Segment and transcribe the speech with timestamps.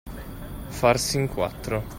[0.71, 1.83] Farsi in quattro.